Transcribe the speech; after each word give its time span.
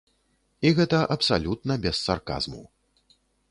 І 0.69 0.71
гэта 0.79 1.01
абсалютна 1.17 1.73
без 1.85 1.95
сарказму. 2.09 2.65